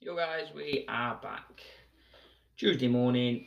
[0.00, 1.60] Yo guys, we are back.
[2.56, 3.46] Tuesday morning.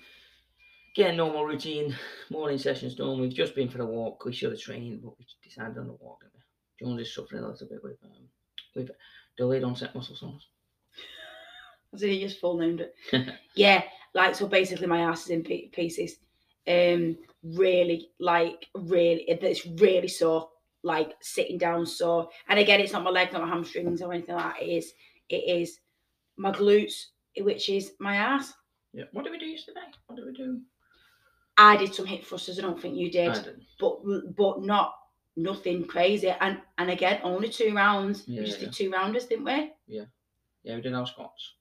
[0.94, 1.96] Getting normal routine.
[2.30, 3.22] Morning sessions done.
[3.22, 4.26] We've just been for a walk.
[4.26, 6.26] We should have trained, but we decided on the walk?
[6.78, 8.28] Jones is suffering a little bit with um,
[8.76, 8.92] with
[9.38, 10.46] delayed onset muscle soreness.
[11.94, 12.96] As in he just full named it.
[13.56, 13.84] yeah,
[14.14, 16.18] like so basically my ass is in pieces.
[16.68, 20.50] Um, really, like really, it's really sore.
[20.84, 24.36] Like sitting down sore, and again, it's not my legs, not my hamstrings or anything
[24.36, 24.62] like that.
[24.62, 24.94] It is,
[25.30, 25.80] it is
[26.38, 27.08] my glutes,
[27.38, 28.54] which is my ass.
[28.94, 29.06] Yeah.
[29.12, 29.80] What did we do yesterday?
[30.08, 30.62] What did we do?
[31.58, 32.60] I did some hip thrusters.
[32.60, 33.64] I don't think you did, I didn't.
[33.80, 34.02] but
[34.36, 34.96] but not
[35.36, 36.30] nothing crazy.
[36.30, 38.24] And and again, only two rounds.
[38.28, 38.66] Yeah, we just yeah.
[38.66, 39.72] did two rounders, didn't we?
[39.88, 40.06] Yeah,
[40.64, 41.54] yeah, we did our squats.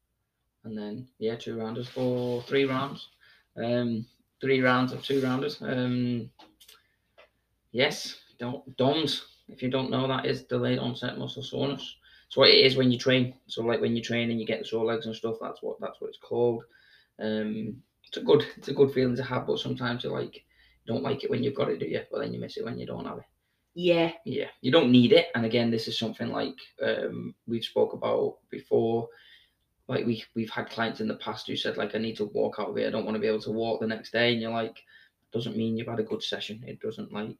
[0.64, 3.08] And then yeah, two rounders for three rounds.
[3.56, 4.06] Um
[4.40, 5.60] three rounds of two rounders.
[5.62, 6.30] Um
[7.72, 9.26] yes, don't DOMS.
[9.48, 11.96] If you don't know that is delayed onset muscle soreness.
[12.30, 13.34] It's what it is when you train.
[13.48, 15.80] So like when you train and you get the sore legs and stuff, that's what
[15.80, 16.64] that's what it's called.
[17.20, 20.94] Um it's a good it's a good feeling to have, but sometimes you like you
[20.94, 22.02] don't like it when you've got it, do you?
[22.10, 23.24] But then you miss it when you don't have it
[23.74, 27.92] Yeah, yeah you don't need it and again this is something like um we've spoke
[27.94, 29.08] about before
[29.88, 32.56] like we we've had clients in the past who said like i need to walk
[32.58, 34.40] out of here i don't want to be able to walk the next day and
[34.42, 34.82] you're like
[35.32, 37.38] doesn't mean you've had a good session it doesn't like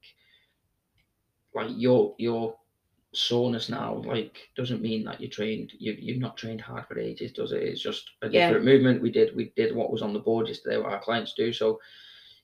[1.55, 2.57] like your your
[3.13, 7.33] soreness now like doesn't mean that you trained you, you've not trained hard for ages
[7.33, 8.47] does it it's just a Yeah.
[8.47, 11.35] different movement we did we did what was on the board yesterday what our clients
[11.35, 11.81] do so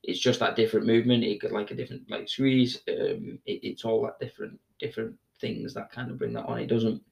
[0.07, 1.25] it's just that different movement.
[1.25, 2.77] It could like a different like squeeze.
[2.89, 6.59] Um, it, it's all that different different things that kind of bring that on.
[6.61, 7.03] It doesn't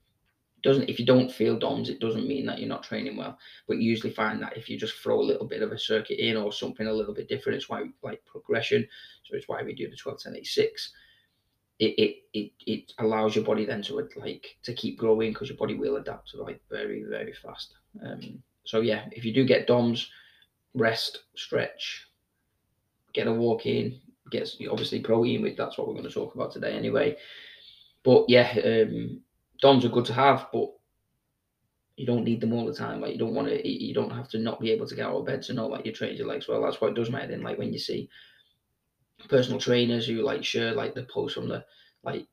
[0.63, 3.37] doesn't if you don't feel DOMS, it doesn't mean that you're not training well.
[3.67, 6.25] But you usually find that if you just throw a little bit of a circuit
[6.25, 8.87] in or something a little bit different, it's why we like progression.
[9.25, 10.93] So it's why we do the 12 10 8 6.
[11.79, 15.59] It, it it it allows your body then to like to keep growing because your
[15.59, 17.75] body will adapt to like very very fast.
[18.05, 20.09] Um, so yeah, if you do get DOMS,
[20.75, 22.07] rest, stretch,
[23.13, 26.53] get a walk in, get obviously protein with that's what we're going to talk about
[26.53, 27.17] today anyway.
[28.05, 29.21] But yeah, um,
[29.61, 30.71] DOMs are good to have, but
[31.97, 33.01] you don't need them all the time.
[33.01, 35.17] Like you don't want to, you don't have to not be able to get out
[35.17, 36.63] of bed to know like you trained your legs well.
[36.63, 37.29] That's what it does matter.
[37.29, 38.09] Then like when you see
[39.29, 41.65] personal trainers who like share like the post from the
[42.03, 42.29] like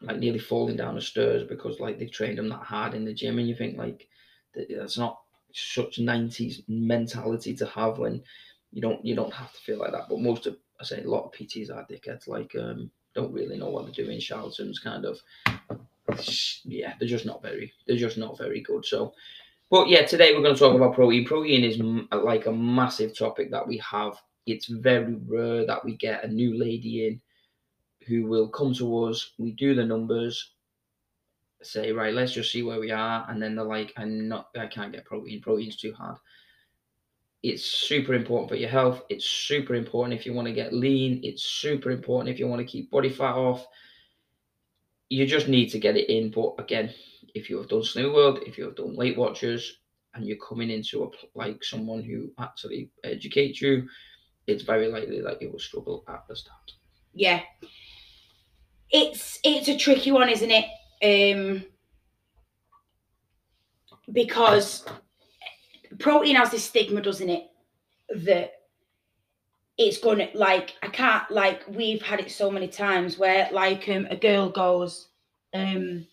[0.00, 3.14] like nearly falling down the stairs because like they've trained them that hard in the
[3.14, 4.08] gym, and you think like
[4.54, 5.20] that's not
[5.54, 8.22] such 90s mentality to have when
[8.72, 10.08] you don't you don't have to feel like that.
[10.08, 13.58] But most of I say a lot of PTs are dickheads, like um don't really
[13.58, 14.18] know what they're doing.
[14.18, 15.20] Charlatans kind of
[16.64, 18.84] yeah, they're just not very they're just not very good.
[18.84, 19.14] So
[19.70, 21.24] but yeah, today we're going to talk about protein.
[21.24, 21.78] Protein is
[22.12, 24.20] like a massive topic that we have.
[24.46, 27.20] It's very rare that we get a new lady in
[28.06, 29.32] who will come to us.
[29.38, 30.52] We do the numbers,
[31.62, 34.66] say right, let's just see where we are, and then they're like, I'm not, I
[34.66, 35.40] can't get protein.
[35.40, 36.16] Protein's too hard.
[37.42, 39.02] It's super important for your health.
[39.08, 41.20] It's super important if you want to get lean.
[41.24, 43.66] It's super important if you want to keep body fat off.
[45.08, 46.30] You just need to get it in.
[46.30, 46.94] But again,
[47.34, 49.78] if you have done Slimming World, if you have done Weight Watchers,
[50.14, 53.88] and you're coming into a like someone who actually educates you,
[54.46, 56.72] it's very likely that you will struggle at the start.
[57.14, 57.40] yeah.
[58.90, 60.66] It's it's a tricky one, isn't it?
[61.02, 61.64] Um,
[64.12, 64.84] because
[65.98, 67.46] protein has this stigma, doesn't it?
[68.14, 68.52] That
[69.78, 74.06] it's gonna like I can't like we've had it so many times where like um
[74.10, 75.08] a girl goes,
[75.54, 76.06] um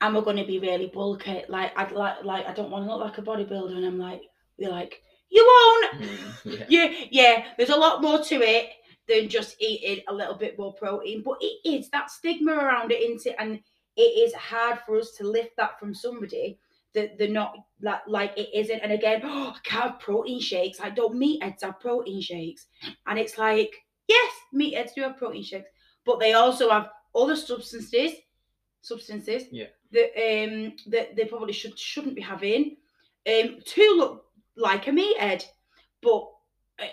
[0.00, 1.42] am I gonna be really bulky?
[1.48, 4.22] Like I'd like like I don't want to look like a bodybuilder and I'm like
[4.56, 6.64] you're like, you won't Mm, yeah.
[6.68, 7.44] yeah, yeah.
[7.56, 8.70] There's a lot more to it
[9.08, 13.02] than just eating a little bit more protein, but it is that stigma around it,
[13.02, 13.36] isn't it?
[13.38, 13.60] And
[13.96, 16.58] it is hard for us to lift that from somebody
[16.94, 18.80] that they're not like like it isn't.
[18.80, 20.80] And again, oh, I can't have protein shakes.
[20.80, 22.66] I don't meatheads have protein shakes,
[23.06, 23.74] and it's like
[24.08, 25.68] yes, meatheads do have protein shakes,
[26.04, 28.12] but they also have other substances,
[28.82, 29.66] substances Yeah.
[29.92, 32.76] that um that they probably should shouldn't be having,
[33.26, 34.24] um to look
[34.58, 35.44] like a meathead,
[36.02, 36.28] but
[36.78, 36.86] uh,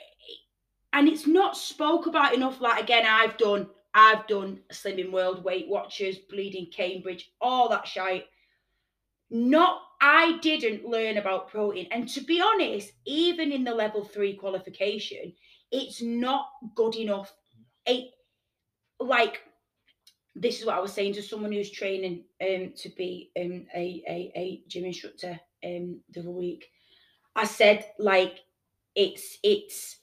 [0.93, 2.61] and it's not spoke about enough.
[2.61, 8.25] Like again, I've done I've done Slimming World, Weight Watchers, Bleeding Cambridge, all that shite.
[9.29, 14.35] Not I didn't learn about protein, and to be honest, even in the level three
[14.35, 15.33] qualification,
[15.71, 17.33] it's not good enough.
[17.85, 18.11] It
[18.99, 19.41] like
[20.35, 24.03] this is what I was saying to someone who's training um to be um a
[24.07, 26.65] a, a gym instructor um the other week.
[27.35, 28.39] I said like
[28.95, 29.97] it's it's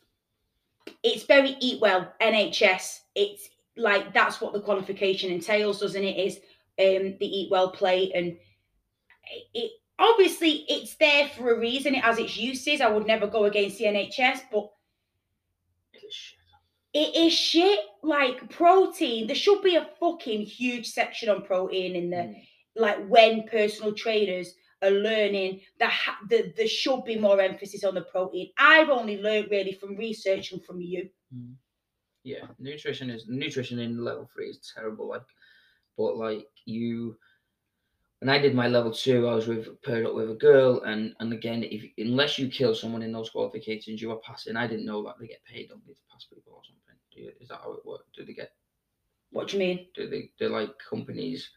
[1.03, 3.01] it's very eat well NHS.
[3.15, 6.17] It's like that's what the qualification entails, doesn't it?
[6.19, 6.37] Is
[6.79, 8.37] um the eat well plate and
[9.55, 11.95] it obviously it's there for a reason.
[11.95, 12.81] It has its uses.
[12.81, 14.71] I would never go against the NHS, but
[15.95, 16.39] It is shit.
[16.93, 17.81] it is shit.
[18.03, 22.47] Like protein, there should be a fucking huge section on protein in the Mm.
[22.77, 27.95] like when personal trainers are learning that ha- that there should be more emphasis on
[27.95, 28.51] the protein.
[28.59, 31.09] I've only learned really from research and from you.
[31.33, 31.53] Hmm.
[32.25, 35.09] Yeah, nutrition is nutrition in level three is terrible.
[35.09, 35.23] Like,
[35.97, 37.17] but like you,
[38.21, 41.15] when I did my level two, I was with paired up with a girl, and
[41.21, 44.57] and again, if unless you kill someone in those qualifications, you are passing.
[44.57, 47.01] I didn't know that they get paid don't they, to pass people or something.
[47.13, 48.07] Do you, is that how it works?
[48.17, 48.53] Do they get?
[49.31, 49.87] What do you mean?
[49.95, 50.31] Do they?
[50.39, 51.51] Do like companies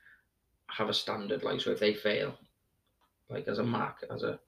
[0.67, 1.43] have a standard?
[1.43, 2.35] Like, so if they fail,
[3.29, 4.39] like as a mark, as a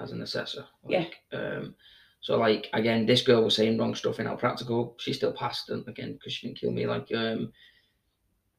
[0.00, 0.64] as an assessor.
[0.88, 1.06] Yeah.
[1.32, 1.74] Um,
[2.20, 4.96] so like again, this girl was saying wrong stuff in our practical.
[4.98, 6.86] She still passed, and again because she didn't kill me.
[6.86, 7.52] Like, um,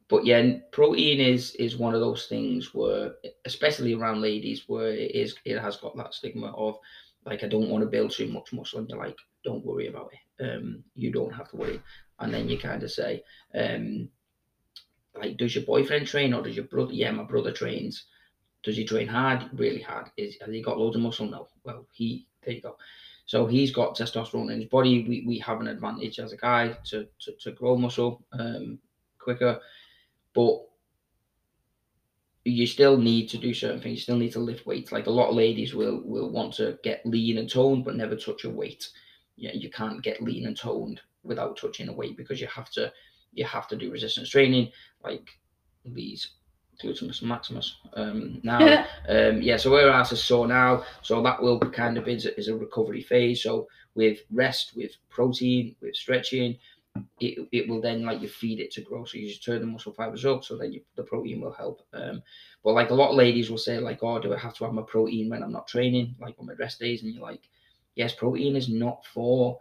[0.07, 3.13] but yeah, protein is is one of those things where,
[3.45, 6.77] especially around ladies, where it is it has got that stigma of
[7.25, 10.11] like I don't want to build too much muscle, and you're like, don't worry about
[10.13, 10.43] it.
[10.43, 11.81] Um, you don't have to worry.
[12.19, 14.09] And then you kind of say, um,
[15.17, 16.93] like, does your boyfriend train or does your brother?
[16.93, 18.05] Yeah, my brother trains.
[18.65, 19.47] Does he train hard?
[19.53, 20.09] Really hard.
[20.17, 21.27] Is has he got loads of muscle?
[21.27, 21.47] No.
[21.63, 22.77] Well, he there you go.
[23.27, 25.05] So he's got testosterone in his body.
[25.07, 28.79] We, we have an advantage as a guy to to, to grow muscle um,
[29.19, 29.59] quicker,
[30.33, 30.61] but
[32.43, 33.99] you still need to do certain things.
[33.99, 34.91] You still need to lift weights.
[34.91, 38.15] Like a lot of ladies will will want to get lean and toned, but never
[38.15, 38.89] touch a weight.
[39.37, 42.91] Yeah, you can't get lean and toned without touching a weight because you have to
[43.33, 44.71] you have to do resistance training
[45.03, 45.29] like
[45.83, 46.31] these
[46.81, 47.77] gluteus maximus.
[47.93, 52.25] Um, now, um, yeah, so ass is sore now, so that will kind of is
[52.25, 53.43] a, is a recovery phase.
[53.43, 56.57] So with rest, with protein, with stretching,
[57.19, 59.05] it, it will then like you feed it to grow.
[59.05, 61.81] So you just turn the muscle fibers up, so then you, the protein will help.
[61.93, 62.21] Um,
[62.63, 64.73] but like a lot of ladies will say like, oh, do I have to have
[64.73, 67.03] my protein when I'm not training, like on my rest days?
[67.03, 67.49] And you're like,
[67.95, 69.59] yes, protein is not for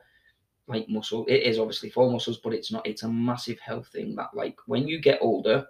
[0.66, 1.24] like muscle.
[1.26, 2.86] It is obviously for muscles, but it's not.
[2.86, 5.66] It's a massive health thing that like when you get older,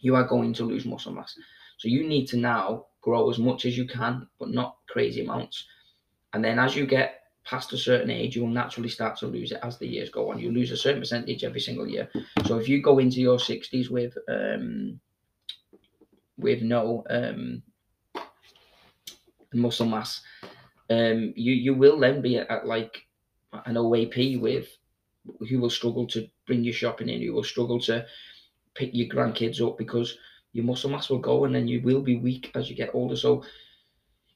[0.00, 1.38] you are going to lose muscle mass.
[1.78, 5.66] So you need to now grow as much as you can, but not crazy amounts.
[6.32, 9.52] And then as you get past a certain age, you will naturally start to lose
[9.52, 10.38] it as the years go on.
[10.38, 12.10] You lose a certain percentage every single year.
[12.44, 15.00] So if you go into your 60s with um
[16.38, 17.62] with no um
[19.54, 20.22] muscle mass,
[20.90, 23.06] um you you will then be at, at like
[23.64, 24.68] an OAP with
[25.48, 28.04] who will struggle to bring you shopping in, who will struggle to
[28.76, 30.16] pick your grandkids up because
[30.52, 33.16] your muscle mass will go and then you will be weak as you get older.
[33.16, 33.44] So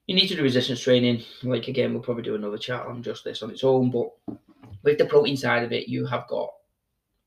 [0.07, 1.23] you need to do resistance training.
[1.43, 3.91] Like again, we'll probably do another chat on just this on its own.
[3.91, 4.11] But
[4.83, 6.51] with the protein side of it, you have got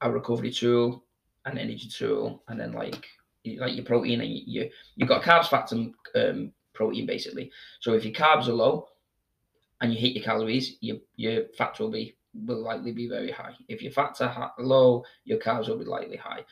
[0.02, 1.04] a recovery tool,
[1.46, 3.06] an energy tool, and then like
[3.58, 7.52] like your protein and you you've got carbs, fats, and um, protein basically.
[7.80, 8.88] So if your carbs are low
[9.82, 13.56] and you hit your calories, your your fats will be will likely be very high.
[13.68, 16.44] If your fats are low, your carbs will be likely high.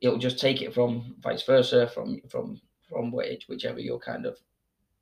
[0.00, 4.38] It'll just take it from vice versa, from from from which whichever you're kind of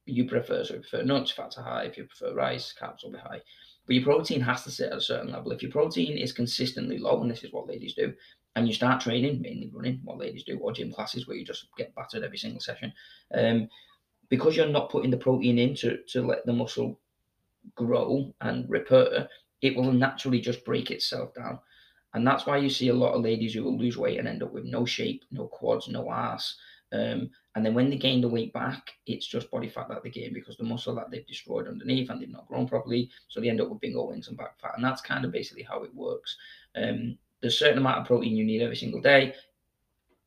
[0.07, 0.65] you prefer.
[0.65, 1.85] So if you prefer nuts, fats are high.
[1.85, 3.41] If you prefer rice, carbs will be high.
[3.87, 5.53] But your protein has to sit at a certain level.
[5.53, 8.13] If your protein is consistently low, and this is what ladies do,
[8.55, 11.67] and you start training, mainly running, what ladies do, or gym classes where you just
[11.77, 12.93] get battered every single session,
[13.35, 13.69] um,
[14.29, 16.99] because you're not putting the protein in to, to let the muscle
[17.75, 19.29] grow and repair,
[19.63, 21.59] it will naturally just break itself down.
[22.17, 24.43] And that's why you see a lot of ladies who will lose weight and end
[24.43, 26.57] up with no shape, no quads, no ass.
[26.91, 30.09] Um, and then when they gain the weight back, it's just body fat that they
[30.09, 33.11] gain because the muscle that they've destroyed underneath and they've not grown properly.
[33.29, 34.73] So they end up with bingo wings and back fat.
[34.77, 36.39] And that's kind of basically how it works.
[36.75, 39.35] Um, there's a certain amount of protein you need every single day.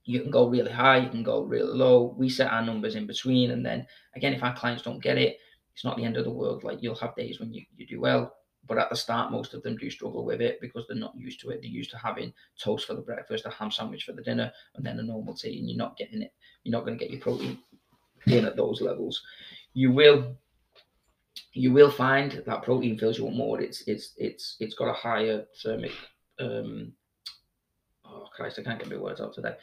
[0.04, 2.14] You can go really high, you can go really low.
[2.20, 3.50] We set our numbers in between.
[3.50, 5.40] And then again, if our clients don't get it,
[5.74, 6.64] it's not the end of the world.
[6.64, 8.36] Like you'll have days when you, you do well.
[8.68, 11.40] But at the start, most of them do struggle with it because they're not used
[11.42, 11.62] to it.
[11.62, 14.86] They're used to having toast for the breakfast, a ham sandwich for the dinner, and
[14.86, 16.34] then a normal tea, and you're not getting it.
[16.64, 17.58] You're not going to get your protein
[18.28, 19.22] in at those levels.
[19.74, 20.36] You will
[21.54, 23.60] you will find that protein fills you up more.
[23.62, 25.92] It's it's it's it's got a higher thermic
[26.40, 26.94] um
[28.06, 29.56] oh Christ, I can't get my words out today.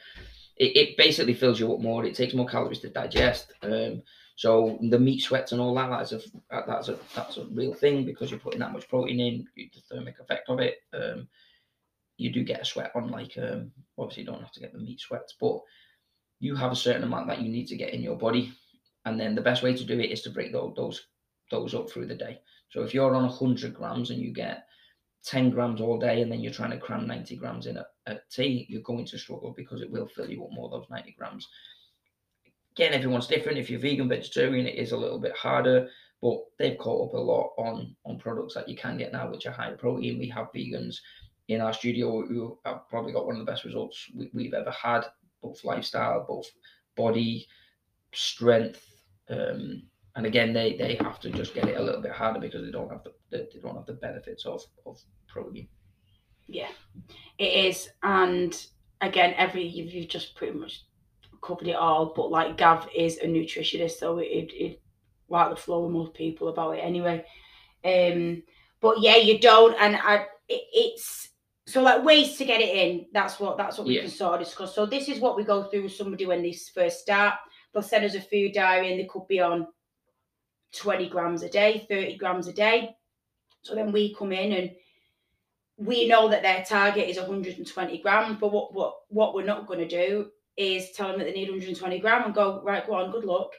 [0.57, 2.05] It, it basically fills you up more.
[2.05, 3.53] It takes more calories to digest.
[3.63, 4.03] Um,
[4.37, 8.05] so the meat sweats and all that that's a that's a that's a real thing
[8.05, 9.49] because you're putting that much protein in.
[9.57, 10.77] The thermic effect of it.
[10.93, 11.27] Um,
[12.19, 14.79] you do get a sweat on like um obviously you don't have to get the
[14.79, 15.61] meat sweats, but
[16.39, 18.53] you have a certain amount that you need to get in your body,
[19.07, 21.07] and then the best way to do it is to break those those
[21.51, 22.41] those up through the day.
[22.69, 24.67] So if you're on 100 grams and you get
[25.25, 28.17] 10 grams all day and then you're trying to cram 90 grams in a, a
[28.31, 31.49] tea, you're going to struggle because it will fill you up more those 90 grams.
[32.77, 33.59] Again, everyone's different.
[33.59, 35.89] If you're vegan, vegetarian, it is a little bit harder.
[36.23, 39.47] But they've caught up a lot on on products that you can get now, which
[39.47, 40.19] are high protein.
[40.19, 40.97] We have vegans
[41.49, 44.71] in our studio who have probably got one of the best results we, we've ever
[44.71, 45.03] had,
[45.43, 46.47] both lifestyle, both
[46.97, 47.47] body
[48.13, 48.83] strength.
[49.29, 49.83] Um,
[50.17, 52.71] and again, they they have to just get it a little bit harder because they
[52.71, 55.69] don't have the they don't have the benefits of of protein.
[56.47, 56.71] Yeah,
[57.39, 58.67] it is, and
[59.03, 60.86] again, every you've just pretty much
[61.47, 62.13] covered it all.
[62.15, 64.81] But like Gav is a nutritionist, so it it
[65.29, 67.25] like the flow with most people about it anyway.
[67.85, 68.43] Um,
[68.81, 71.31] but yeah, you don't, and I it, it's
[71.67, 73.07] so like ways to get it in.
[73.13, 74.03] That's what that's what we Yeah.
[74.03, 74.75] can sort of discuss.
[74.75, 77.35] So this is what we go through with somebody when they first start.
[77.73, 79.67] They'll send us a food diary, and they could be on
[80.73, 82.97] twenty grams a day, thirty grams a day.
[83.63, 84.71] So then we come in and
[85.77, 89.81] we know that their target is 120 grams, but what what what we're not going
[89.81, 93.11] to do is tell them that they need 120 gram and go right, go on,
[93.11, 93.51] good luck.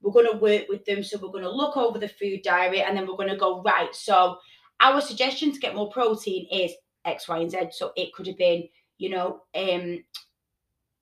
[0.00, 2.82] We're going to work with them, so we're going to look over the food diary,
[2.82, 3.94] and then we're going to go right.
[3.94, 4.36] So
[4.80, 6.72] our suggestion to get more protein is
[7.04, 7.58] X, Y, and Z.
[7.70, 8.68] So it could have been,
[8.98, 10.04] you know, um,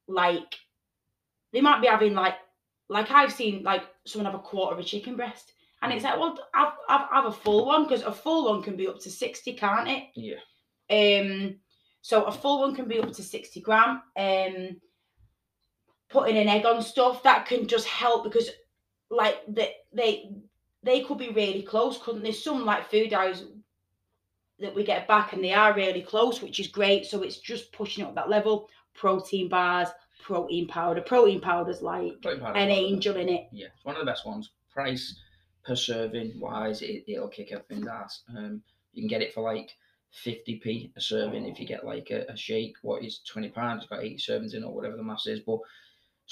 [0.07, 0.55] like
[1.53, 2.37] they might be having like
[2.89, 5.53] like I've seen like someone have a quarter of a chicken breast.
[5.81, 8.77] And it's like, well, I've, I've, have a full one because a full one can
[8.77, 10.05] be up to 60, can't it?
[10.15, 10.37] Yeah.
[10.89, 11.57] Um,
[12.03, 14.03] so a full one can be up to 60 gram.
[14.17, 14.81] Um,
[16.13, 18.51] putting an egg on stuff that can just help because,
[19.11, 20.31] like, they they
[20.83, 22.33] they could be really close, couldn't they?
[22.33, 23.45] Some like food diaries
[24.59, 27.07] that we get back and they are really close, which is great.
[27.07, 28.69] So it's just pushing up that level.
[28.95, 29.89] Protein bars,
[30.23, 31.01] protein powder.
[31.01, 33.49] Protein powder's like Protein powder an is one of the angel in it.
[33.53, 34.51] Yeah, it's one of the best ones.
[34.73, 35.17] Price
[35.65, 38.23] per serving wise, it, it'll kick everything's ass.
[38.37, 39.71] Um, you can get it for like
[40.25, 42.77] 50p a serving if you get like a, a shake.
[42.83, 43.83] What is 20 pounds?
[43.83, 45.41] It's got 80 servings in or whatever the mass is.
[45.41, 45.59] But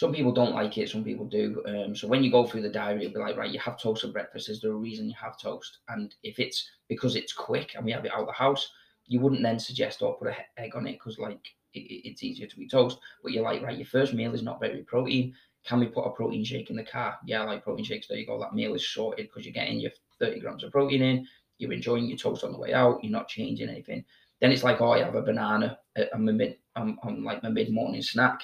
[0.01, 1.63] some people don't like it, some people do.
[1.67, 4.01] Um, so when you go through the diary, it'll be like, right, you have toast
[4.01, 4.49] for breakfast.
[4.49, 5.81] Is there a reason you have toast?
[5.91, 8.67] And if it's because it's quick and we have it out of the house,
[9.09, 12.23] you wouldn't then suggest or put an egg on it because like it, it- it's
[12.23, 12.99] easier to be toast.
[13.23, 15.35] But you're like, right, your first meal is not very protein.
[15.67, 17.19] Can we put a protein shake in the car?
[17.27, 18.07] Yeah, I like protein shakes.
[18.09, 18.41] There you go.
[18.41, 21.27] That meal is sorted because you're getting your 30 grams of protein in.
[21.59, 23.05] You're enjoying your toast on the way out.
[23.05, 24.03] You're not changing anything.
[24.41, 27.51] Then it's like, oh, I have a banana at my mid, on, on like my
[27.51, 28.41] mid morning snack.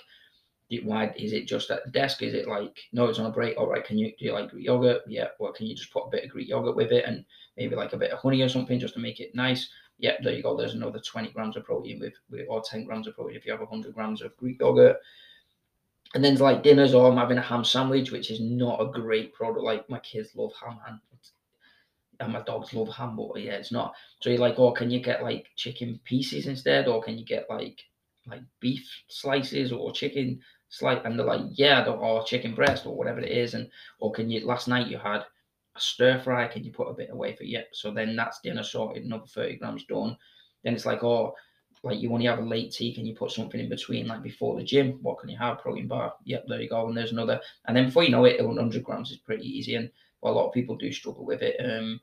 [0.82, 2.22] Why is it just at the desk?
[2.22, 3.56] Is it like no, it's on a break?
[3.56, 5.02] All right, can you do you like Greek yogurt?
[5.06, 5.28] Yeah.
[5.38, 7.24] Well, can you just put a bit of Greek yogurt with it and
[7.56, 9.68] maybe like a bit of honey or something just to make it nice?
[9.98, 10.56] Yeah, there you go.
[10.56, 13.52] There's another 20 grams of protein with, with or 10 grams of protein if you
[13.52, 14.96] have 100 grams of Greek yogurt.
[16.14, 19.34] And then like dinners, or I'm having a ham sandwich, which is not a great
[19.34, 19.64] product.
[19.64, 20.98] Like my kids love ham, and,
[22.20, 23.94] and my dogs love ham, but yeah, it's not.
[24.20, 27.46] So you're like, oh, can you get like chicken pieces instead, or can you get
[27.50, 27.82] like
[28.26, 31.00] like beef slices or chicken slice?
[31.04, 33.54] And they're like, yeah, or chicken breast or whatever it is.
[33.54, 33.68] And
[34.00, 34.46] or can you?
[34.46, 35.22] Last night you had
[35.76, 36.48] a stir fry.
[36.48, 37.68] Can you put a bit away for yep?
[37.72, 40.16] So then that's dinner sorted, another 30 grams done.
[40.64, 41.34] Then it's like, oh,
[41.82, 44.56] like you only have a late tea, can you put something in between, like before
[44.56, 44.98] the gym?
[45.02, 45.58] What can you have?
[45.58, 46.14] Protein bar.
[46.24, 46.88] Yep, there you go.
[46.88, 47.40] And there's another.
[47.66, 49.76] And then before you know it, 100 grams is pretty easy.
[49.76, 49.90] And
[50.20, 51.56] well, a lot of people do struggle with it.
[51.64, 52.00] Um,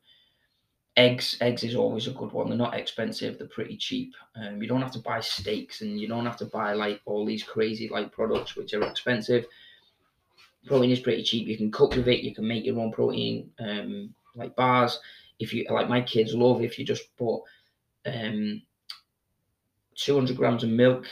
[0.96, 2.50] eggs, eggs is always a good one.
[2.50, 3.38] They're not expensive.
[3.38, 4.14] They're pretty cheap.
[4.36, 7.26] Um, you don't have to buy steaks, and you don't have to buy like all
[7.26, 9.46] these crazy like products which are expensive.
[10.66, 11.48] Protein is pretty cheap.
[11.48, 12.24] You can cook with it.
[12.24, 15.00] You can make your own protein, um, like bars.
[15.40, 17.42] If you like, my kids love if you just put
[18.06, 18.62] um
[19.96, 21.06] 200 grams of milk,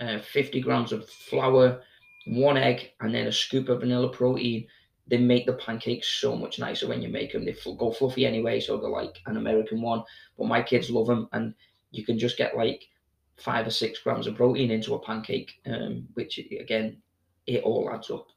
[0.00, 1.82] uh, 50 grams of flour,
[2.26, 4.66] one egg, and then a scoop of vanilla protein.
[5.08, 7.44] They make the pancakes so much nicer when you make them.
[7.44, 10.04] They go fluffy anyway, so they're like an American one.
[10.38, 11.54] But my kids love them, and
[11.90, 12.88] you can just get like
[13.36, 17.02] five or six grams of protein into a pancake, um, which again,
[17.46, 18.28] it all adds up.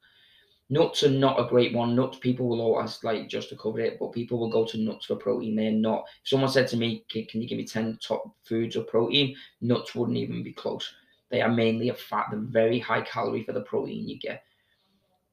[0.70, 1.96] Nuts are not a great one.
[1.96, 5.06] Nuts, people will always like just to cover it, but people will go to nuts
[5.06, 5.56] for protein.
[5.56, 6.06] They're not.
[6.24, 9.94] If someone said to me, "Can you give me ten top foods of protein?" Nuts
[9.94, 10.92] wouldn't even be close.
[11.30, 12.28] They are mainly a fat.
[12.32, 14.44] They're very high calorie for the protein you get.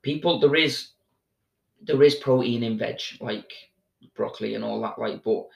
[0.03, 0.91] People, there is,
[1.85, 3.53] there is protein in veg like
[4.15, 5.47] broccoli and all that, like, but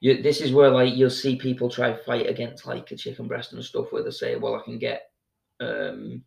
[0.00, 3.28] you, this is where like you'll see people try to fight against like a chicken
[3.28, 5.10] breast and stuff where they say, "Well, I can get."
[5.60, 6.22] um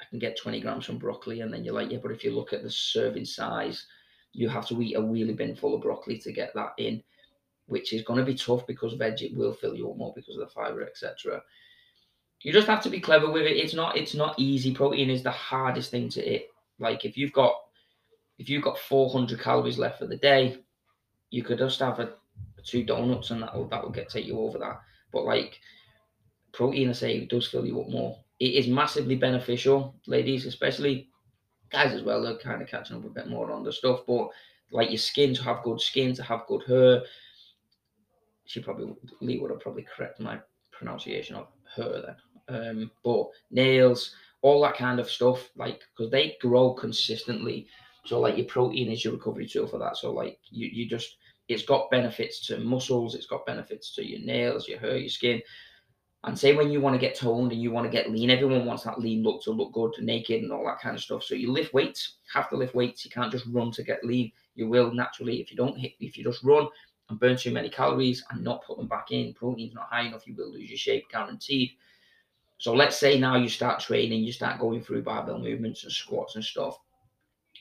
[0.00, 2.30] I can get 20 grams from broccoli, and then you're like, yeah, but if you
[2.30, 3.86] look at the serving size,
[4.32, 7.02] you have to eat a wheelie bin full of broccoli to get that in,
[7.66, 10.36] which is going to be tough because veg it will fill you up more because
[10.36, 11.42] of the fiber, etc.
[12.42, 13.56] You just have to be clever with it.
[13.56, 14.74] It's not it's not easy.
[14.74, 16.48] Protein is the hardest thing to eat.
[16.78, 17.54] Like if you've got
[18.38, 20.58] if you've got 400 calories left for the day,
[21.30, 22.10] you could just have a,
[22.64, 24.80] two donuts and that'll that'll get take you over that.
[25.12, 25.60] But like
[26.52, 28.18] protein, I say, does fill you up more.
[28.38, 31.08] It is massively beneficial, ladies, especially
[31.70, 34.00] guys as well They're kind of catching up a bit more on the stuff.
[34.06, 34.28] But
[34.70, 37.02] like your skin to have good skin, to have good hair.
[38.44, 40.38] She probably Lee would have probably correct my
[40.70, 42.16] pronunciation of her then.
[42.48, 47.68] Um, but nails, all that kind of stuff, like because they grow consistently.
[48.06, 49.96] So like your protein is your recovery tool for that.
[49.96, 51.16] So like you, you just
[51.48, 55.42] it's got benefits to muscles, it's got benefits to your nails, your hair, your skin.
[56.24, 58.66] And say when you want to get toned and you want to get lean, everyone
[58.66, 61.22] wants that lean look to look good, naked and all that kind of stuff.
[61.22, 63.04] So you lift weights, have to lift weights.
[63.04, 64.32] You can't just run to get lean.
[64.56, 66.66] You will naturally, if you don't hit, if you just run
[67.08, 70.26] and burn too many calories and not put them back in, protein's not high enough,
[70.26, 71.70] you will lose your shape, guaranteed.
[72.58, 76.34] So let's say now you start training, you start going through barbell movements and squats
[76.34, 76.76] and stuff.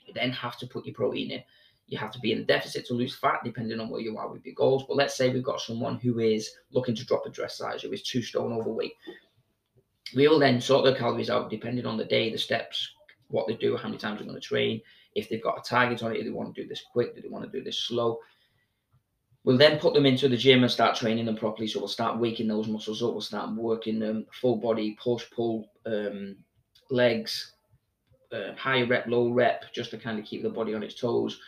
[0.06, 1.44] You then have to put your protein in.
[1.88, 4.32] You have to be in a deficit to lose fat, depending on where you are
[4.32, 4.86] with your goals.
[4.88, 7.92] But let's say we've got someone who is looking to drop a dress size, who
[7.92, 8.94] is two stone overweight.
[10.16, 12.92] We will then sort their calories out depending on the day, the steps,
[13.28, 14.82] what they do, how many times they're going to train,
[15.16, 17.22] if they've got a target on it, do they want to do this quick, do
[17.22, 18.20] they want to do this slow.
[19.44, 21.68] We'll then put them into the gym and start training them properly.
[21.68, 23.12] So we'll start waking those muscles up.
[23.12, 26.38] We'll start working them full body, push, pull, um,
[26.90, 27.54] legs,
[28.36, 31.40] uh, high rep, low rep, just to kind of keep the body on its toes.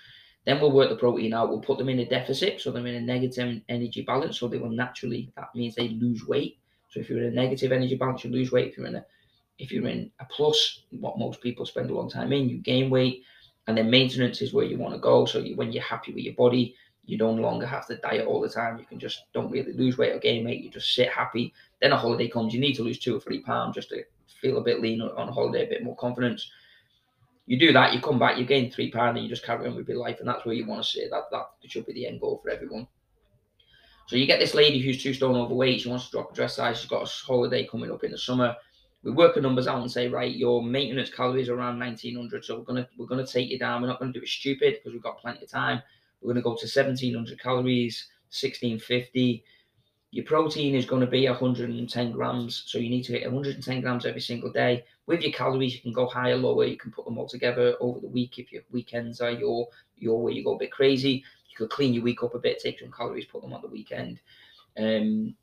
[0.45, 1.49] Then we'll work the protein out.
[1.49, 4.39] We'll put them in a deficit, so they're in a negative energy balance.
[4.39, 5.29] So they will naturally.
[5.35, 6.57] That means they lose weight.
[6.89, 8.71] So if you're in a negative energy balance, you lose weight.
[8.71, 9.05] If you're in a
[9.59, 12.89] if you're in a plus, what most people spend a long time in, you gain
[12.89, 13.23] weight.
[13.67, 15.25] And then maintenance is where you want to go.
[15.25, 16.75] So you, when you're happy with your body,
[17.05, 18.77] you no longer have to diet all the time.
[18.79, 20.63] You can just don't really lose weight or gain weight.
[20.63, 21.53] You just sit happy.
[21.81, 22.53] Then a holiday comes.
[22.53, 24.03] You need to lose two or three pounds just to
[24.41, 26.49] feel a bit lean on holiday, a bit more confidence
[27.47, 29.75] you do that, you come back, you gain three pounds, and you just carry on
[29.75, 32.05] with your life, and that's where you want to see that that should be the
[32.05, 32.87] end goal for everyone.
[34.07, 36.77] So you get this lady who's two stone overweight, she wants to drop dress size,
[36.77, 38.55] she's got a holiday coming up in the summer.
[39.03, 42.57] We work the numbers out and say, right, your maintenance calories are around 1900, so
[42.57, 43.81] we're gonna we're gonna take you down.
[43.81, 45.81] We're not gonna do it stupid because we've got plenty of time.
[46.21, 49.43] We're gonna go to 1700 calories, 1650
[50.11, 54.05] your protein is going to be 110 grams, so you need to hit 110 grams
[54.05, 54.85] every single day.
[55.05, 56.65] With your calories, you can go higher, lower.
[56.65, 58.39] You can put them all together over the week.
[58.39, 59.67] If your weekends are your
[59.97, 62.59] your where you go a bit crazy, you could clean your week up a bit,
[62.59, 64.21] take some calories, put them on the weekend.
[64.77, 65.35] Um,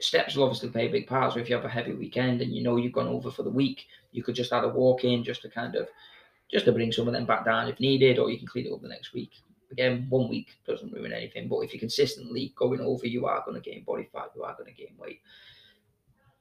[0.00, 1.32] steps will obviously play a big part.
[1.32, 3.50] So if you have a heavy weekend and you know you've gone over for the
[3.50, 5.88] week, you could just add a walk in just to kind of
[6.50, 8.72] just to bring some of them back down if needed, or you can clean it
[8.72, 9.32] up the next week.
[9.70, 13.60] Again, one week doesn't ruin anything, but if you're consistently going over, you are going
[13.60, 15.20] to gain body fat, you are going to gain weight.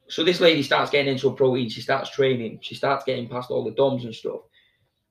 [0.07, 3.49] So this lady starts getting into a protein, she starts training, she starts getting past
[3.49, 4.41] all the DOMs and stuff.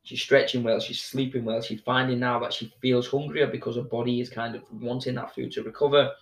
[0.04, 3.82] She's stretching well, she's sleeping well, she's finding now that she feels hungrier because her
[3.82, 6.12] body is kind of wanting that food to recover.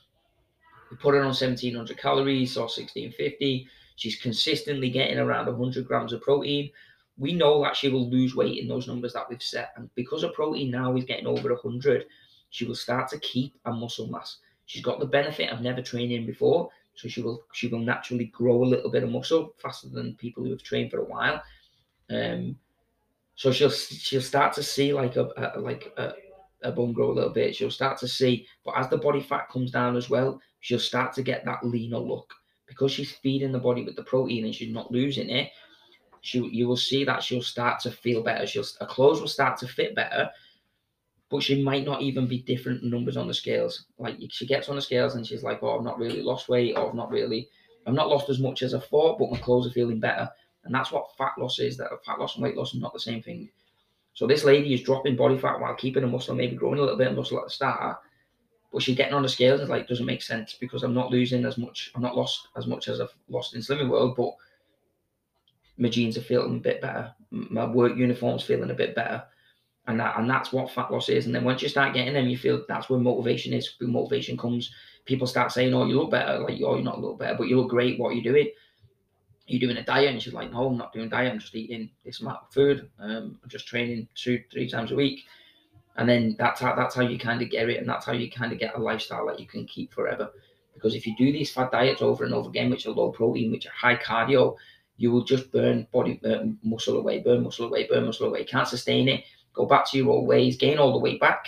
[0.91, 3.69] We put her on 1700 calories or 1650.
[3.97, 6.71] She's consistently getting around 100 grams of protein
[7.19, 9.73] we know that she will lose weight in those numbers that we've set.
[9.77, 12.07] And because her protein now is getting over 100,
[12.51, 14.39] she will start to keep a muscle mass.
[14.67, 18.63] She's got the benefit of never training before, so she will she will naturally grow
[18.63, 21.43] a little bit of muscle faster than people who have trained for a while.
[22.11, 22.59] Um,
[23.35, 26.13] so she'll she'll start to see like a, a like a,
[26.63, 27.57] a bone grow a little bit.
[27.57, 31.13] She'll start to see, but as the body fat comes down as well, she'll start
[31.15, 32.33] to get that leaner look
[32.67, 35.51] because she's feeding the body with the protein and she's not losing it
[36.23, 38.47] she you will see that she'll start to feel better.
[38.47, 40.31] She'll her clothes will start to fit better,
[41.29, 43.87] but she might not even be different numbers on the scales.
[43.99, 46.77] Like she gets on the scales and she's like, "Oh, I've not really lost weight,
[46.77, 47.49] or I've not really,
[47.87, 50.31] I've not lost as much as I thought, but my clothes are feeling better."
[50.65, 51.77] And that's what fat loss is.
[51.77, 53.51] That fat loss and weight loss are not the same thing.
[54.15, 56.99] So this lady is dropping body fat while keeping her muscle, maybe growing a little
[56.99, 57.99] bit of muscle at the start,
[58.73, 61.45] but she's getting on the scales and like doesn't make sense because I'm not losing
[61.45, 61.91] as much.
[61.97, 64.35] I'm not lost as much as I've lost in Slimming World, but
[65.83, 69.25] my jeans are feeling a bit better, my work uniform's feeling a bit better.
[69.89, 71.27] And that and that's what fat loss is.
[71.27, 73.75] And then once you start getting them, you feel that's where motivation is.
[73.79, 74.71] Where motivation comes,
[75.07, 77.57] people start saying, "Oh, you look better." Like, "Oh, you're not little better, but you
[77.57, 77.99] look great.
[77.99, 78.49] What are you doing?"
[79.49, 81.33] You're doing a diet, and she's like, "No, I'm not doing diet.
[81.33, 82.89] I'm just eating this amount of food.
[83.01, 85.25] Um, I'm just training two, three times a week."
[85.97, 88.31] And then that's how that's how you kind of get it, and that's how you
[88.31, 90.31] kind of get a lifestyle that you can keep forever.
[90.75, 93.51] Because if you do these fat diets over and over again, which are low protein,
[93.51, 94.57] which are high cardio,
[94.97, 96.21] you will just burn body
[96.63, 98.45] muscle away, burn muscle away, burn muscle away.
[98.45, 99.25] Can't sustain it.
[99.55, 101.47] Go back to your old ways, gain all the weight back,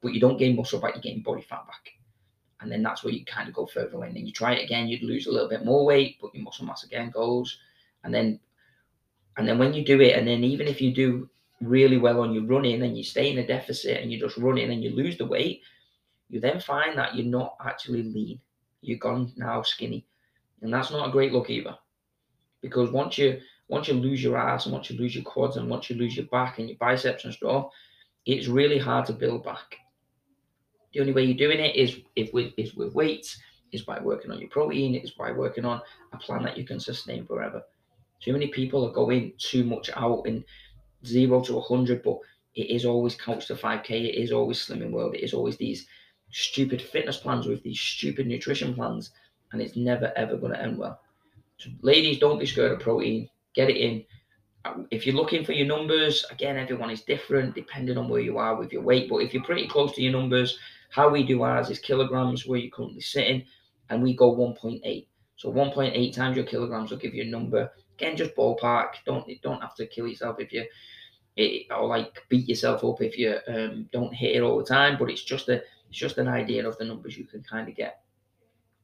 [0.00, 1.90] but you don't gain muscle back, you gain body fat back.
[2.60, 4.08] And then that's where you kind of go further away.
[4.08, 6.42] And then you try it again, you'd lose a little bit more weight, but your
[6.42, 7.58] muscle mass again goes.
[8.04, 8.40] And then
[9.36, 12.32] and then when you do it, and then even if you do really well on
[12.32, 14.90] your running and you stay in a deficit and you're just run in and you
[14.90, 15.62] lose the weight,
[16.28, 18.40] you then find that you're not actually lean.
[18.80, 20.06] You're gone now skinny.
[20.62, 21.76] And that's not a great look either
[22.60, 25.68] because once you once you lose your ass and once you lose your quads and
[25.68, 27.68] once you lose your back and your biceps and stuff,
[28.24, 29.76] it's really hard to build back.
[30.92, 33.38] The only way you're doing it is if with is with weights,
[33.72, 35.80] is by working on your protein, is by working on
[36.12, 37.62] a plan that you can sustain forever.
[38.20, 40.44] Too many people are going too much out in
[41.04, 42.18] zero to 100, but
[42.54, 45.86] it is always couch to 5k, it is always slimming world, it is always these
[46.30, 49.10] stupid fitness plans with these stupid nutrition plans,
[49.52, 51.00] and it's never ever going to end well.
[51.82, 54.04] Ladies, don't be scared of protein, get it in.
[54.64, 58.38] Um, if you're looking for your numbers, again, everyone is different depending on where you
[58.38, 60.58] are with your weight, but if you're pretty close to your numbers,
[60.90, 63.44] how we do ours is kilograms where you're currently sitting,
[63.90, 65.06] and we go 1.8.
[65.36, 67.70] So 1.8 times your kilograms will give you a number.
[67.94, 68.94] Again, just ballpark.
[69.06, 70.64] Don't don't have to kill yourself if you
[71.36, 74.96] it, or like beat yourself up if you um, don't hit it all the time.
[74.98, 77.76] But it's just a it's just an idea of the numbers you can kind of
[77.76, 78.02] get.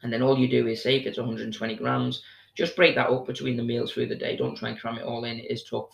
[0.03, 2.23] And then all you do is say if it's 120 grams,
[2.55, 4.37] just break that up between the meals through the day.
[4.37, 5.39] Don't try and cram it all in.
[5.39, 5.89] It is tough.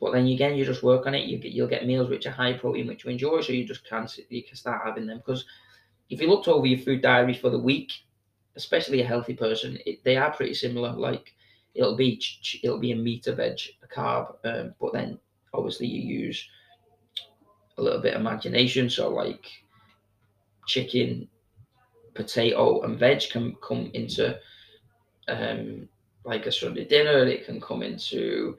[0.00, 1.26] But then again, you just work on it.
[1.26, 3.88] You get you'll get meals which are high protein, which you enjoy, so you just
[3.88, 5.18] can't you can start having them.
[5.18, 5.44] Because
[6.10, 7.92] if you looked over your food diary for the week,
[8.56, 10.92] especially a healthy person, it, they are pretty similar.
[10.92, 11.34] Like
[11.74, 12.20] it'll be
[12.62, 15.18] it'll be a meat, a veg, a carb, um, but then
[15.54, 16.46] obviously you use
[17.78, 18.90] a little bit of imagination.
[18.90, 19.46] So like
[20.66, 21.28] chicken,
[22.14, 24.38] potato, and veg can come into
[25.28, 25.88] um,
[26.24, 27.24] like a Sunday dinner.
[27.24, 28.56] It can come into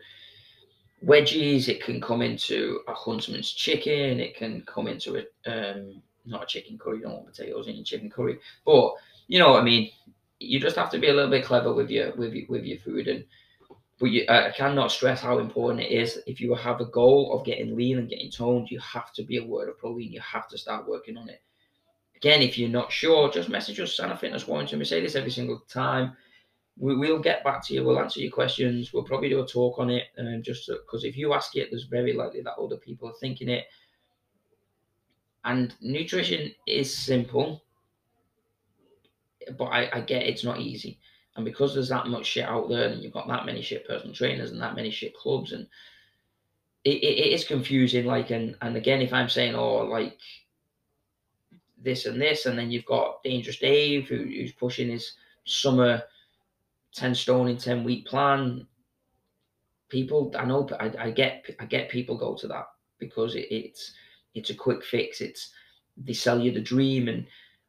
[1.05, 1.67] wedgies.
[1.67, 4.19] It can come into a huntsman's chicken.
[4.19, 6.97] It can come into a um, not a chicken curry.
[6.97, 8.93] You don't want potatoes in your chicken curry, but
[9.27, 9.91] you know what I mean.
[10.39, 12.79] You just have to be a little bit clever with your with your, with your
[12.79, 13.25] food and
[13.99, 16.19] but you, I cannot stress how important it is.
[16.27, 19.37] If you have a goal of getting lean and getting toned, you have to be
[19.37, 20.11] aware of protein.
[20.11, 21.41] You have to start working on it.
[22.15, 24.79] Again, if you're not sure, just message us, Sana Fitness Warrington.
[24.79, 26.15] We say this every single time.
[26.79, 27.83] We, will get back to you.
[27.83, 28.93] We'll answer your questions.
[28.93, 30.03] We'll probably do a talk on it.
[30.17, 33.49] Um, just because if you ask it, there's very likely that other people are thinking
[33.49, 33.65] it.
[35.43, 37.63] And nutrition is simple,
[39.57, 40.99] but I, I get it's not easy.
[41.35, 44.13] And because there's that much shit out there, and you've got that many shit personal
[44.13, 45.67] trainers and that many shit clubs, and
[46.83, 48.05] it, it, it is confusing.
[48.05, 50.17] Like, and and again, if I'm saying, oh, like
[51.81, 55.13] this and this, and then you've got Dangerous Dave who, who's pushing his
[55.45, 56.01] summer
[56.93, 58.67] ten stone in ten week plan.
[59.89, 62.65] People, I know, I, I get, I get people go to that
[62.99, 63.93] because it, it's
[64.33, 65.21] it's a quick fix.
[65.21, 65.51] It's
[65.95, 67.25] they sell you the dream and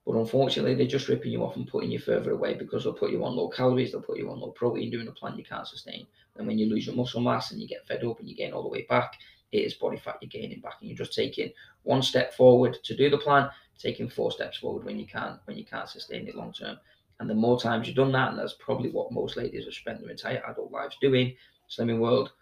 [0.09, 3.11] but unfortunately, they're just ripping you off and putting you further away because they'll put
[3.11, 5.69] you on low calories, they'll put you on low protein, doing a plan you can't
[5.69, 6.07] sustain.
[6.37, 8.55] And when you lose your muscle mass and you get fed up and you gain
[8.55, 9.19] all the way back,
[9.53, 11.53] it is body fat you're gaining back, and you're just taking
[11.83, 15.59] one step forward to do the plan, taking four steps forward when you can't when
[15.59, 16.79] you can't sustain it long term.
[17.21, 20.01] And the more times you've done that, and that's probably what most ladies have spent
[20.01, 21.35] their entire adult lives doing,
[21.69, 22.33] Slimming World,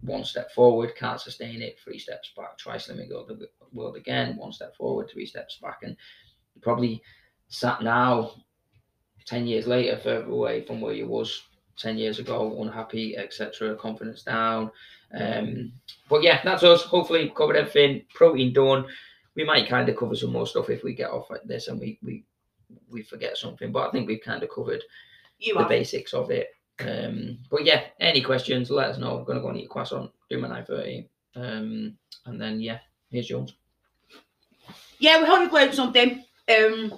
[0.00, 3.10] one step forward, can't sustain it, three steps back, try Slimming
[3.72, 5.96] World again, one step forward, three steps back, and
[6.62, 7.02] probably
[7.48, 8.32] sat now,
[9.26, 11.42] 10 years later, further away from where you was
[11.78, 14.70] 10 years ago, unhappy, etc., confidence down.
[15.14, 15.72] Um,
[16.08, 16.82] but yeah, that's us.
[16.82, 18.02] Hopefully, covered everything.
[18.14, 18.86] Protein done.
[19.34, 21.78] We might kind of cover some more stuff if we get off like this and
[21.78, 22.24] we we
[22.88, 23.72] we forget something.
[23.72, 24.82] But I think we've kind of covered
[25.38, 26.48] you the basics of it.
[26.78, 28.70] Um, but yeah, any questions?
[28.70, 29.18] Let us know.
[29.18, 32.78] I'm gonna go and eat a croissant, do my 9:30, um, and then yeah,
[33.10, 33.54] here's yours.
[34.98, 36.92] Yeah, we hope you've learned something um,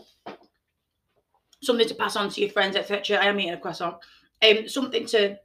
[1.63, 3.19] something to pass on to your friends, etc.
[3.19, 3.97] I am eating a croissant.
[4.43, 5.37] Um, something to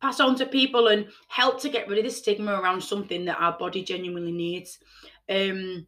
[0.00, 3.40] pass on to people and help to get rid of the stigma around something that
[3.40, 4.78] our body genuinely needs.
[5.28, 5.86] Um,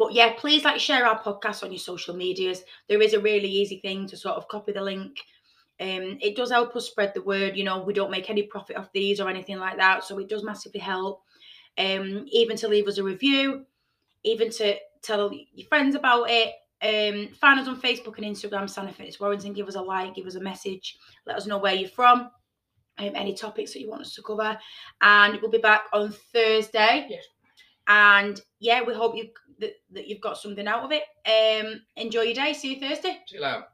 [0.00, 2.62] but yeah, please like share our podcast on your social medias.
[2.88, 5.18] There is a really easy thing to sort of copy the link.
[5.78, 7.54] Um, it does help us spread the word.
[7.54, 10.30] You know, we don't make any profit off these or anything like that, so it
[10.30, 11.22] does massively help.
[11.76, 13.66] Um, even to leave us a review,
[14.24, 16.54] even to tell your friends about it.
[16.80, 19.52] Um, find us on Facebook and Instagram, Sana Fitness Warrington.
[19.52, 22.30] Give us a like, give us a message, let us know where you're from,
[22.96, 24.58] um, any topics that you want us to cover.
[25.02, 27.06] And we'll be back on Thursday.
[27.10, 27.24] Yes.
[27.90, 31.02] And yeah, we hope you that, that you've got something out of it.
[31.26, 32.52] Um, enjoy your day.
[32.52, 33.18] See you Thursday.
[33.26, 33.64] See you later.